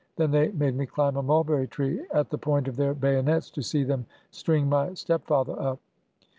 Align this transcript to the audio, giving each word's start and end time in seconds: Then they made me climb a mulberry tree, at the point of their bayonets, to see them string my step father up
Then 0.15 0.31
they 0.31 0.49
made 0.51 0.75
me 0.75 0.87
climb 0.87 1.15
a 1.15 1.21
mulberry 1.21 1.67
tree, 1.67 2.03
at 2.11 2.31
the 2.31 2.37
point 2.39 2.67
of 2.67 2.75
their 2.75 2.95
bayonets, 2.95 3.51
to 3.51 3.61
see 3.61 3.83
them 3.83 4.07
string 4.31 4.67
my 4.67 4.95
step 4.95 5.27
father 5.27 5.53
up 5.61 5.79